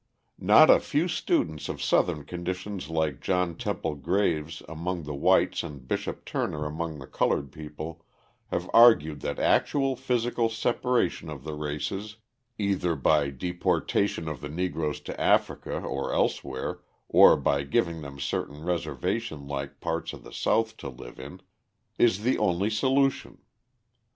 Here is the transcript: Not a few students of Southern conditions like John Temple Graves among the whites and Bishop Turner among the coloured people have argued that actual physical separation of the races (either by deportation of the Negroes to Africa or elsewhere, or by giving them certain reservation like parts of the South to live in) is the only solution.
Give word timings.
Not 0.39 0.71
a 0.71 0.79
few 0.79 1.07
students 1.07 1.69
of 1.69 1.79
Southern 1.79 2.23
conditions 2.25 2.89
like 2.89 3.21
John 3.21 3.55
Temple 3.55 3.93
Graves 3.93 4.63
among 4.67 5.03
the 5.03 5.13
whites 5.13 5.61
and 5.61 5.87
Bishop 5.87 6.25
Turner 6.25 6.65
among 6.65 6.97
the 6.97 7.05
coloured 7.05 7.51
people 7.51 8.03
have 8.47 8.67
argued 8.73 9.19
that 9.21 9.37
actual 9.37 9.95
physical 9.95 10.49
separation 10.49 11.29
of 11.29 11.43
the 11.43 11.53
races 11.53 12.15
(either 12.57 12.95
by 12.95 13.29
deportation 13.29 14.27
of 14.27 14.41
the 14.41 14.49
Negroes 14.49 14.99
to 15.01 15.21
Africa 15.21 15.81
or 15.81 16.11
elsewhere, 16.11 16.79
or 17.07 17.37
by 17.37 17.61
giving 17.61 18.01
them 18.01 18.19
certain 18.19 18.63
reservation 18.63 19.47
like 19.47 19.79
parts 19.79 20.13
of 20.13 20.23
the 20.23 20.33
South 20.33 20.77
to 20.77 20.89
live 20.89 21.19
in) 21.19 21.41
is 21.99 22.23
the 22.23 22.39
only 22.39 22.71
solution. 22.71 23.37